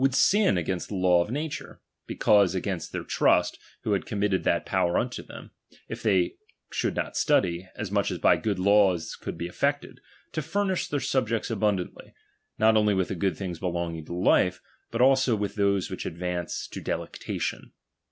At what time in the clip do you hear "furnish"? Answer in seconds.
10.41-10.87